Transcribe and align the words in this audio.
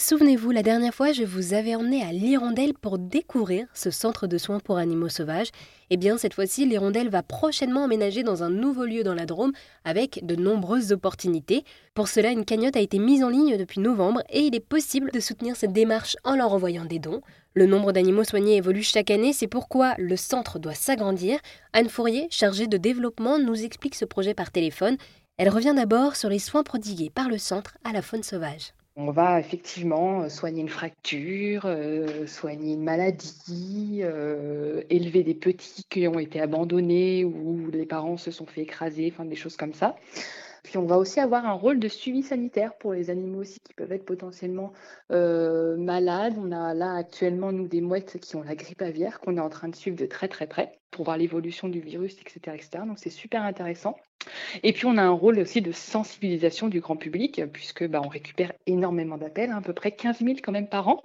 Souvenez-vous, 0.00 0.50
la 0.50 0.62
dernière 0.62 0.94
fois, 0.94 1.12
je 1.12 1.24
vous 1.24 1.52
avais 1.52 1.74
emmené 1.74 2.02
à 2.02 2.10
l'Hirondelle 2.10 2.72
pour 2.72 2.98
découvrir 2.98 3.66
ce 3.74 3.90
centre 3.90 4.26
de 4.26 4.38
soins 4.38 4.58
pour 4.58 4.78
animaux 4.78 5.10
sauvages. 5.10 5.50
Eh 5.90 5.98
bien, 5.98 6.16
cette 6.16 6.32
fois-ci, 6.32 6.64
l'Hirondelle 6.64 7.10
va 7.10 7.22
prochainement 7.22 7.84
emménager 7.84 8.22
dans 8.22 8.42
un 8.42 8.48
nouveau 8.48 8.86
lieu 8.86 9.02
dans 9.02 9.12
la 9.12 9.26
Drôme 9.26 9.52
avec 9.84 10.24
de 10.24 10.36
nombreuses 10.36 10.92
opportunités. 10.92 11.64
Pour 11.92 12.08
cela, 12.08 12.30
une 12.30 12.46
cagnotte 12.46 12.76
a 12.76 12.80
été 12.80 12.98
mise 12.98 13.22
en 13.22 13.28
ligne 13.28 13.58
depuis 13.58 13.78
novembre 13.80 14.22
et 14.30 14.40
il 14.40 14.54
est 14.54 14.66
possible 14.66 15.10
de 15.12 15.20
soutenir 15.20 15.54
cette 15.54 15.74
démarche 15.74 16.16
en 16.24 16.34
leur 16.34 16.54
envoyant 16.54 16.86
des 16.86 16.98
dons. 16.98 17.20
Le 17.52 17.66
nombre 17.66 17.92
d'animaux 17.92 18.24
soignés 18.24 18.56
évolue 18.56 18.82
chaque 18.82 19.10
année, 19.10 19.34
c'est 19.34 19.48
pourquoi 19.48 19.94
le 19.98 20.16
centre 20.16 20.58
doit 20.58 20.72
s'agrandir. 20.72 21.38
Anne 21.74 21.90
Fourier, 21.90 22.26
chargée 22.30 22.68
de 22.68 22.78
développement, 22.78 23.38
nous 23.38 23.62
explique 23.62 23.96
ce 23.96 24.06
projet 24.06 24.32
par 24.32 24.50
téléphone. 24.50 24.96
Elle 25.36 25.50
revient 25.50 25.74
d'abord 25.76 26.16
sur 26.16 26.30
les 26.30 26.38
soins 26.38 26.62
prodigués 26.62 27.10
par 27.14 27.28
le 27.28 27.36
centre 27.36 27.76
à 27.84 27.92
la 27.92 28.00
faune 28.00 28.22
sauvage. 28.22 28.72
On 28.96 29.12
va 29.12 29.38
effectivement 29.38 30.28
soigner 30.28 30.60
une 30.60 30.68
fracture, 30.68 31.62
euh, 31.64 32.26
soigner 32.26 32.74
une 32.74 32.82
maladie, 32.82 34.00
euh, 34.02 34.82
élever 34.90 35.22
des 35.22 35.34
petits 35.34 35.84
qui 35.88 36.06
ont 36.08 36.18
été 36.18 36.40
abandonnés 36.40 37.24
ou 37.24 37.70
les 37.70 37.86
parents 37.86 38.16
se 38.16 38.30
sont 38.30 38.46
fait 38.46 38.62
écraser, 38.62 39.12
enfin 39.12 39.24
des 39.24 39.36
choses 39.36 39.56
comme 39.56 39.74
ça. 39.74 39.96
Puis 40.62 40.78
on 40.78 40.84
va 40.84 40.98
aussi 40.98 41.20
avoir 41.20 41.46
un 41.46 41.52
rôle 41.52 41.78
de 41.78 41.88
suivi 41.88 42.22
sanitaire 42.22 42.76
pour 42.78 42.92
les 42.92 43.10
animaux 43.10 43.40
aussi 43.40 43.60
qui 43.60 43.74
peuvent 43.74 43.92
être 43.92 44.04
potentiellement 44.04 44.72
euh, 45.10 45.76
malades. 45.76 46.34
On 46.38 46.52
a 46.52 46.74
là 46.74 46.94
actuellement, 46.94 47.52
nous, 47.52 47.68
des 47.68 47.80
mouettes 47.80 48.18
qui 48.20 48.36
ont 48.36 48.42
la 48.42 48.54
grippe 48.54 48.82
aviaire 48.82 49.20
qu'on 49.20 49.36
est 49.36 49.40
en 49.40 49.50
train 49.50 49.68
de 49.68 49.76
suivre 49.76 49.96
de 49.96 50.06
très 50.06 50.28
très 50.28 50.46
près 50.46 50.78
pour 50.90 51.04
voir 51.04 51.16
l'évolution 51.16 51.68
du 51.68 51.80
virus, 51.80 52.16
etc. 52.20 52.56
etc. 52.56 52.84
Donc 52.86 52.98
c'est 52.98 53.10
super 53.10 53.42
intéressant. 53.42 53.96
Et 54.62 54.72
puis 54.72 54.86
on 54.86 54.96
a 54.96 55.02
un 55.02 55.10
rôle 55.10 55.38
aussi 55.38 55.62
de 55.62 55.72
sensibilisation 55.72 56.68
du 56.68 56.80
grand 56.80 56.96
public, 56.96 57.42
puisque 57.52 57.86
bah, 57.86 58.00
on 58.04 58.08
récupère 58.08 58.52
énormément 58.66 59.16
d'appels, 59.16 59.50
à 59.50 59.60
peu 59.60 59.72
près 59.72 59.92
15 59.92 60.18
000 60.18 60.34
quand 60.42 60.52
même 60.52 60.68
par 60.68 60.88
an. 60.88 61.02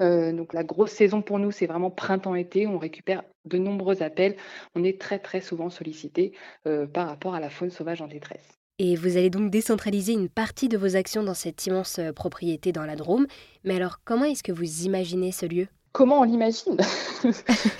Euh, 0.00 0.32
donc 0.32 0.52
la 0.54 0.64
grosse 0.64 0.92
saison 0.92 1.22
pour 1.22 1.38
nous, 1.38 1.50
c'est 1.50 1.66
vraiment 1.66 1.90
printemps-été. 1.90 2.66
On 2.66 2.78
récupère 2.78 3.22
de 3.44 3.58
nombreux 3.58 4.02
appels. 4.02 4.36
On 4.74 4.84
est 4.84 5.00
très 5.00 5.18
très 5.18 5.40
souvent 5.40 5.70
sollicité 5.70 6.32
euh, 6.66 6.86
par 6.86 7.08
rapport 7.08 7.34
à 7.34 7.40
la 7.40 7.50
faune 7.50 7.70
sauvage 7.70 8.02
en 8.02 8.08
détresse. 8.08 8.57
Et 8.80 8.94
vous 8.94 9.16
allez 9.16 9.30
donc 9.30 9.50
décentraliser 9.50 10.12
une 10.12 10.28
partie 10.28 10.68
de 10.68 10.78
vos 10.78 10.94
actions 10.94 11.24
dans 11.24 11.34
cette 11.34 11.66
immense 11.66 11.98
euh, 11.98 12.12
propriété 12.12 12.70
dans 12.70 12.84
la 12.84 12.94
Drôme. 12.94 13.26
Mais 13.64 13.74
alors, 13.74 14.00
comment 14.04 14.24
est-ce 14.24 14.44
que 14.44 14.52
vous 14.52 14.84
imaginez 14.84 15.32
ce 15.32 15.46
lieu? 15.46 15.66
Comment 15.92 16.20
on 16.20 16.24
l'imagine. 16.24 16.76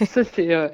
ça, 0.07 0.25
c'est, 0.25 0.53
euh, 0.55 0.69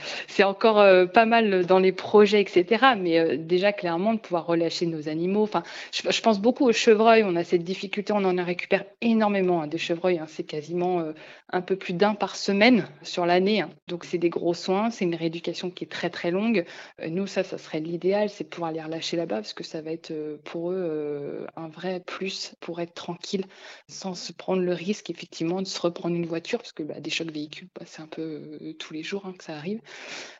encore 0.44 0.80
euh, 0.80 1.06
pas 1.06 1.26
mal 1.26 1.66
dans 1.66 1.78
les 1.78 1.92
projets, 1.92 2.40
etc. 2.40 2.94
Mais 2.98 3.18
euh, 3.18 3.36
déjà, 3.36 3.72
clairement, 3.72 4.14
de 4.14 4.18
pouvoir 4.18 4.46
relâcher 4.46 4.86
nos 4.86 5.08
animaux. 5.08 5.42
Enfin, 5.42 5.62
je, 5.92 6.20
pense 6.20 6.40
beaucoup 6.40 6.64
aux 6.64 6.72
chevreuils. 6.72 7.22
On 7.24 7.36
a 7.36 7.44
cette 7.44 7.64
difficulté, 7.64 8.12
on 8.12 8.24
en 8.24 8.44
récupère 8.44 8.84
énormément 9.00 9.62
hein, 9.62 9.66
des 9.66 9.78
chevreuils. 9.78 10.18
Hein. 10.18 10.26
c'est 10.28 10.44
quasiment 10.44 11.04
un 11.50 11.60
peu 11.60 11.76
plus 11.76 11.94
d'un 11.94 12.14
par 12.14 12.36
semaine 12.36 12.86
sur 13.02 13.26
l'année. 13.26 13.60
Hein. 13.62 13.70
Donc, 13.88 14.04
c'est 14.04 14.18
des 14.18 14.30
gros 14.30 14.54
soins. 14.54 14.90
C'est 14.90 15.04
une 15.04 15.14
rééducation 15.14 15.70
qui 15.70 15.84
est 15.84 15.88
très, 15.88 16.10
très 16.10 16.30
longue. 16.30 16.64
nous, 17.06 17.26
ça, 17.26 17.42
ça 17.42 17.58
serait 17.58 17.80
l'idéal, 17.80 18.28
c'est 18.30 18.44
pouvoir 18.44 18.72
les 18.72 18.82
relâcher 18.82 19.16
là-bas 19.16 19.36
parce 19.36 19.54
que 19.54 19.64
ça 19.64 19.82
va 19.82 19.90
être 19.90 20.12
pour 20.44 20.70
eux 20.70 21.46
un 21.56 21.68
vrai 21.68 22.00
plus 22.00 22.54
pour 22.60 22.80
être 22.80 22.94
tranquille 22.94 23.44
sans 23.88 24.14
se 24.14 24.32
prendre 24.32 24.62
le 24.62 24.72
risque, 24.72 25.10
effectivement, 25.10 25.62
de 25.62 25.66
se 25.66 25.80
reprendre 25.80 26.16
une 26.16 26.26
voiture 26.26 26.58
parce 26.58 26.72
que 26.72 26.82
bah, 26.82 27.00
des 27.00 27.10
chocs 27.24 27.34
véhicule, 27.34 27.68
bah, 27.74 27.84
c'est 27.86 28.02
un 28.02 28.06
peu 28.06 28.58
euh, 28.62 28.72
tous 28.74 28.92
les 28.92 29.02
jours 29.02 29.26
hein, 29.26 29.34
que 29.36 29.44
ça 29.44 29.56
arrive. 29.56 29.80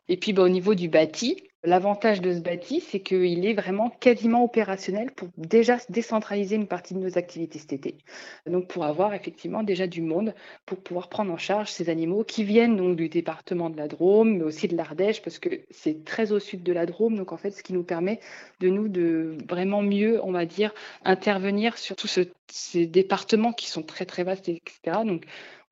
Et 0.09 0.17
puis 0.17 0.33
bah, 0.33 0.43
au 0.43 0.49
niveau 0.49 0.75
du 0.75 0.89
bâti, 0.89 1.49
l'avantage 1.65 2.21
de 2.21 2.33
ce 2.33 2.41
bâti, 2.41 2.81
c'est 2.81 3.01
qu'il 3.01 3.47
est 3.47 3.55
vraiment 3.55 3.91
quasiment 4.01 4.45
opérationnel 4.45 5.11
pour 5.11 5.29
déjà 5.37 5.79
décentraliser 5.89 6.57
une 6.57 6.67
partie 6.67 6.95
de 6.95 7.01
nos 7.01 7.19
activités 7.19 7.59
cet 7.59 7.73
été. 7.73 7.97
Donc 8.47 8.69
pour 8.69 8.85
avoir 8.85 9.15
effectivement 9.15 9.63
déjà 9.63 9.87
du 9.87 10.03
monde 10.03 10.35
pour 10.67 10.79
pouvoir 10.79 11.09
prendre 11.09 11.33
en 11.33 11.39
charge 11.39 11.71
ces 11.71 11.89
animaux 11.89 12.25
qui 12.25 12.45
viennent 12.45 12.77
donc 12.77 12.97
du 12.97 13.09
département 13.09 13.71
de 13.71 13.77
la 13.77 13.89
Drôme, 13.89 14.37
mais 14.37 14.45
aussi 14.45 14.69
de 14.69 14.77
l'Ardèche, 14.77 15.23
parce 15.23 15.39
que 15.39 15.63
c'est 15.71 16.05
très 16.05 16.33
au 16.33 16.39
sud 16.39 16.63
de 16.63 16.73
la 16.73 16.87
Drôme. 16.87 17.17
Donc 17.17 17.33
en 17.33 17.37
fait, 17.37 17.51
ce 17.51 17.63
qui 17.63 17.73
nous 17.73 17.85
permet 17.85 18.21
de 18.61 18.69
nous 18.69 18.89
de 18.89 19.37
vraiment 19.49 19.83
mieux, 19.83 20.23
on 20.23 20.33
va 20.33 20.45
dire, 20.45 20.75
intervenir 21.05 21.79
sur 21.79 21.97
tous 21.97 22.21
ces 22.49 22.87
départements 22.87 23.53
qui 23.53 23.69
sont 23.69 23.83
très 23.83 24.05
très 24.05 24.23
vastes, 24.23 24.49
etc. 24.49 24.99
Donc 25.05 25.25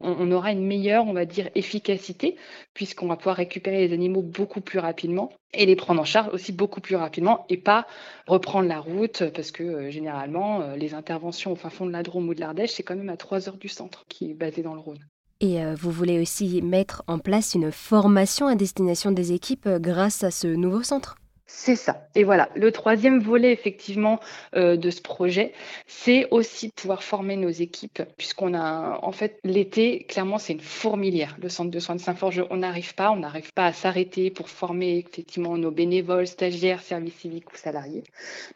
on, 0.02 0.32
aura 0.32 0.52
une 0.52 0.66
meilleure, 0.66 1.06
on 1.06 1.12
va 1.12 1.24
dire, 1.24 1.48
efficacité, 1.54 2.36
puisqu'on 2.74 3.06
va 3.06 3.16
pouvoir 3.16 3.36
récupérer 3.36 3.86
les 3.86 3.94
animaux 3.94 4.22
beaucoup 4.22 4.60
plus 4.60 4.78
rapidement 4.78 5.32
et 5.54 5.66
les 5.66 5.76
prendre 5.82 6.00
en 6.00 6.04
charge 6.04 6.32
aussi 6.32 6.52
beaucoup 6.52 6.80
plus 6.80 6.96
rapidement 6.96 7.44
et 7.48 7.56
pas 7.56 7.86
reprendre 8.26 8.68
la 8.68 8.78
route, 8.78 9.24
parce 9.34 9.50
que 9.50 9.64
euh, 9.64 9.90
généralement, 9.90 10.60
euh, 10.60 10.76
les 10.76 10.94
interventions 10.94 11.52
au 11.52 11.56
fin 11.56 11.70
fond 11.70 11.86
de 11.86 11.90
la 11.90 12.02
Drôme 12.02 12.28
ou 12.28 12.34
de 12.34 12.40
l'Ardèche, 12.40 12.70
c'est 12.70 12.84
quand 12.84 12.96
même 12.96 13.10
à 13.10 13.16
3 13.16 13.48
heures 13.48 13.58
du 13.58 13.68
centre 13.68 14.04
qui 14.08 14.30
est 14.30 14.34
basé 14.34 14.62
dans 14.62 14.74
le 14.74 14.80
Rhône. 14.80 15.04
Et 15.40 15.62
euh, 15.62 15.74
vous 15.74 15.90
voulez 15.90 16.20
aussi 16.20 16.62
mettre 16.62 17.02
en 17.08 17.18
place 17.18 17.54
une 17.54 17.72
formation 17.72 18.46
à 18.46 18.54
destination 18.54 19.10
des 19.10 19.32
équipes 19.32 19.68
grâce 19.68 20.22
à 20.22 20.30
ce 20.30 20.46
nouveau 20.46 20.84
centre? 20.84 21.16
C'est 21.54 21.76
ça. 21.76 22.08
Et 22.16 22.24
voilà, 22.24 22.48
le 22.56 22.72
troisième 22.72 23.20
volet 23.20 23.52
effectivement 23.52 24.18
euh, 24.56 24.76
de 24.76 24.90
ce 24.90 25.00
projet, 25.00 25.52
c'est 25.86 26.26
aussi 26.30 26.68
de 26.68 26.72
pouvoir 26.72 27.04
former 27.04 27.36
nos 27.36 27.50
équipes, 27.50 28.02
puisqu'on 28.16 28.54
a 28.54 28.98
en 29.02 29.12
fait 29.12 29.38
l'été, 29.44 30.02
clairement, 30.04 30.38
c'est 30.38 30.54
une 30.54 30.60
fourmilière. 30.60 31.36
Le 31.40 31.48
centre 31.48 31.70
de 31.70 31.78
soins 31.78 31.94
de 31.94 32.00
Saint-Forge, 32.00 32.44
on 32.50 32.56
n'arrive 32.56 32.94
pas, 32.94 33.12
on 33.12 33.16
n'arrive 33.16 33.52
pas 33.52 33.66
à 33.66 33.72
s'arrêter 33.72 34.30
pour 34.30 34.48
former 34.48 34.98
effectivement 34.98 35.56
nos 35.56 35.70
bénévoles, 35.70 36.26
stagiaires, 36.26 36.80
services 36.80 37.16
civiques 37.16 37.52
ou 37.52 37.56
salariés. 37.56 38.02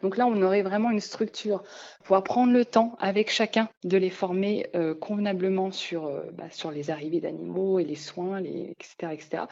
Donc 0.03 0.17
là, 0.17 0.27
on 0.27 0.43
aurait 0.43 0.62
vraiment 0.62 0.91
une 0.91 1.01
structure, 1.01 1.62
pouvoir 2.03 2.25
prendre 2.25 2.53
le 2.53 2.65
temps 2.65 2.97
avec 2.99 3.31
chacun 3.31 3.69
de 3.85 3.99
les 3.99 4.11
former 4.11 4.67
euh, 4.75 4.95
convenablement 4.95 5.71
sur, 5.71 6.06
euh, 6.06 6.23
bah, 6.33 6.51
sur 6.51 6.71
les 6.71 6.91
arrivées 6.91 7.21
d'animaux 7.21 7.79
et 7.79 7.85
les 7.85 7.95
soins, 7.95 8.39
etc., 8.43 9.12
etc. 9.12 9.43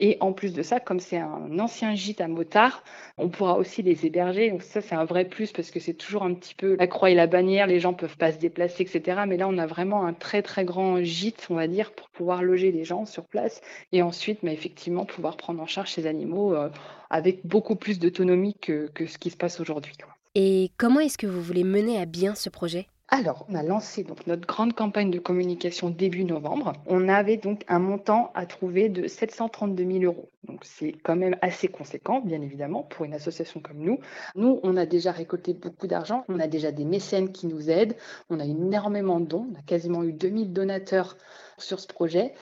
Et 0.00 0.18
en 0.20 0.32
plus 0.32 0.52
de 0.52 0.62
ça, 0.62 0.80
comme 0.80 1.00
c'est 1.00 1.18
un 1.18 1.58
ancien 1.58 1.94
gîte 1.94 2.20
à 2.20 2.28
motard, 2.28 2.82
on 3.18 3.28
pourra 3.28 3.58
aussi 3.58 3.82
les 3.82 4.06
héberger. 4.06 4.50
Donc 4.50 4.62
ça, 4.62 4.80
c'est 4.80 4.94
un 4.94 5.04
vrai 5.04 5.24
plus 5.24 5.52
parce 5.52 5.70
que 5.70 5.80
c'est 5.80 5.94
toujours 5.94 6.22
un 6.22 6.34
petit 6.34 6.54
peu 6.54 6.76
la 6.78 6.86
croix 6.86 7.10
et 7.10 7.14
la 7.14 7.26
bannière. 7.26 7.66
Les 7.66 7.80
gens 7.80 7.92
peuvent 7.92 8.16
pas 8.16 8.32
se 8.32 8.38
déplacer, 8.38 8.82
etc. 8.84 9.22
Mais 9.26 9.36
là, 9.36 9.48
on 9.48 9.58
a 9.58 9.66
vraiment 9.66 10.04
un 10.04 10.12
très 10.14 10.42
très 10.42 10.64
grand 10.64 11.02
gîte, 11.02 11.46
on 11.50 11.54
va 11.54 11.66
dire, 11.66 11.92
pour 11.92 12.08
pouvoir 12.10 12.42
loger 12.42 12.72
les 12.72 12.84
gens 12.84 13.04
sur 13.04 13.24
place 13.24 13.60
et 13.92 14.02
ensuite, 14.02 14.42
mais 14.42 14.52
effectivement, 14.52 15.04
pouvoir 15.04 15.36
prendre 15.36 15.60
en 15.62 15.66
charge 15.66 15.90
ces 15.90 16.06
animaux 16.06 16.54
euh, 16.54 16.68
avec 17.10 17.46
beaucoup 17.46 17.76
plus 17.76 17.98
d'autonomie 17.98 18.54
que, 18.60 18.88
que 18.94 19.06
ce 19.06 19.18
qui 19.18 19.30
se 19.30 19.36
passe 19.36 19.60
aujourd'hui. 19.60 19.94
Et 20.34 20.70
comment 20.76 21.00
est-ce 21.00 21.18
que 21.18 21.26
vous 21.26 21.42
voulez 21.42 21.64
mener 21.64 21.98
à 21.98 22.04
bien 22.04 22.34
ce 22.34 22.48
projet? 22.48 22.86
Alors, 23.10 23.46
on 23.48 23.54
a 23.54 23.62
lancé 23.62 24.04
donc 24.04 24.26
notre 24.26 24.46
grande 24.46 24.74
campagne 24.74 25.10
de 25.10 25.18
communication 25.18 25.88
début 25.88 26.24
novembre. 26.24 26.74
On 26.86 27.08
avait 27.08 27.38
donc 27.38 27.64
un 27.66 27.78
montant 27.78 28.30
à 28.34 28.44
trouver 28.44 28.90
de 28.90 29.08
732 29.08 29.92
000 30.00 30.04
euros. 30.04 30.28
Donc, 30.44 30.60
c'est 30.66 30.92
quand 30.92 31.16
même 31.16 31.34
assez 31.40 31.68
conséquent, 31.68 32.20
bien 32.20 32.42
évidemment, 32.42 32.82
pour 32.82 33.06
une 33.06 33.14
association 33.14 33.60
comme 33.60 33.78
nous. 33.78 33.98
Nous, 34.34 34.60
on 34.62 34.76
a 34.76 34.84
déjà 34.84 35.10
récolté 35.10 35.54
beaucoup 35.54 35.86
d'argent. 35.86 36.26
On 36.28 36.38
a 36.38 36.48
déjà 36.48 36.70
des 36.70 36.84
mécènes 36.84 37.32
qui 37.32 37.46
nous 37.46 37.70
aident. 37.70 37.96
On 38.28 38.40
a 38.40 38.44
énormément 38.44 39.20
de 39.20 39.26
dons. 39.26 39.46
On 39.54 39.58
a 39.58 39.62
quasiment 39.62 40.04
eu 40.04 40.12
2000 40.12 40.52
donateurs 40.52 41.16
sur 41.56 41.80
ce 41.80 41.86
projet. 41.86 42.34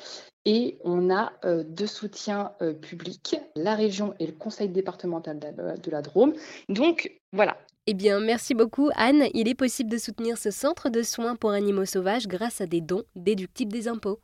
Et 0.46 0.78
on 0.82 1.14
a 1.14 1.32
euh, 1.44 1.62
deux 1.62 1.86
soutiens 1.86 2.52
euh, 2.60 2.72
publics, 2.72 3.36
la 3.54 3.76
région 3.76 4.14
et 4.18 4.26
le 4.26 4.32
conseil 4.32 4.68
départemental 4.68 5.38
de 5.38 5.90
la 5.92 6.02
Drôme. 6.02 6.32
Donc 6.68 7.12
voilà, 7.32 7.56
eh 7.88 7.94
bien, 7.94 8.18
merci 8.18 8.54
beaucoup 8.54 8.90
Anne. 8.96 9.28
Il 9.32 9.48
est 9.48 9.54
possible 9.54 9.90
de 9.90 9.98
soutenir 9.98 10.38
ce 10.38 10.50
centre 10.50 10.88
de 10.88 11.02
soins 11.02 11.36
pour 11.36 11.50
animaux 11.50 11.84
sauvages 11.84 12.26
grâce 12.26 12.60
à 12.60 12.66
des 12.66 12.80
dons 12.80 13.04
déductibles 13.14 13.72
des 13.72 13.86
impôts. 13.86 14.20